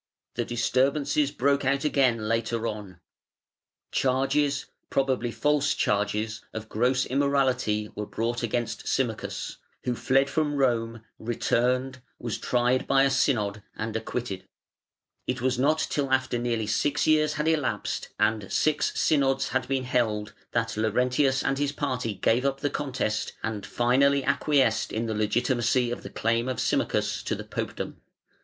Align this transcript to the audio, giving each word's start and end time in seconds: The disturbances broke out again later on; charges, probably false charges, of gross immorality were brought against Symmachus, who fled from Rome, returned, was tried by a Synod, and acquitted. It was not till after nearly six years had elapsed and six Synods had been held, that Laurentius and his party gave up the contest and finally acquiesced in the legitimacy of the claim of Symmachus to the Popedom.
The 0.33 0.45
disturbances 0.45 1.29
broke 1.29 1.63
out 1.63 1.83
again 1.85 2.17
later 2.27 2.65
on; 2.65 2.99
charges, 3.91 4.65
probably 4.89 5.29
false 5.29 5.75
charges, 5.75 6.41
of 6.53 6.69
gross 6.69 7.05
immorality 7.05 7.87
were 7.93 8.07
brought 8.07 8.41
against 8.41 8.87
Symmachus, 8.87 9.57
who 9.83 9.93
fled 9.93 10.27
from 10.27 10.55
Rome, 10.55 11.03
returned, 11.19 12.01
was 12.17 12.39
tried 12.39 12.87
by 12.87 13.03
a 13.03 13.11
Synod, 13.11 13.61
and 13.75 13.95
acquitted. 13.95 14.47
It 15.27 15.39
was 15.39 15.59
not 15.59 15.77
till 15.77 16.09
after 16.09 16.39
nearly 16.39 16.65
six 16.65 17.05
years 17.05 17.33
had 17.33 17.47
elapsed 17.47 18.09
and 18.19 18.51
six 18.51 18.99
Synods 18.99 19.49
had 19.49 19.67
been 19.67 19.83
held, 19.83 20.33
that 20.51 20.75
Laurentius 20.77 21.43
and 21.43 21.59
his 21.59 21.71
party 21.73 22.15
gave 22.15 22.43
up 22.43 22.61
the 22.61 22.71
contest 22.71 23.33
and 23.43 23.67
finally 23.67 24.23
acquiesced 24.25 24.91
in 24.91 25.05
the 25.05 25.13
legitimacy 25.13 25.91
of 25.91 26.01
the 26.01 26.09
claim 26.09 26.49
of 26.49 26.59
Symmachus 26.59 27.21
to 27.21 27.35
the 27.35 27.43
Popedom. 27.43 27.97